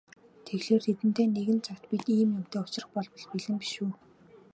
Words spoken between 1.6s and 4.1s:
цагт бид ийм юмтай учрах болбол бэлэн биш үү?